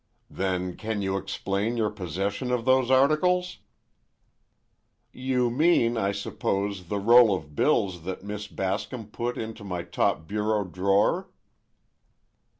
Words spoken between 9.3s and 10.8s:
into my top bureau